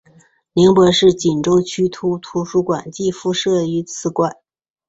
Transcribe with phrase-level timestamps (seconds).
[0.53, 4.35] 宁波市鄞州区图书馆亦附设于此馆。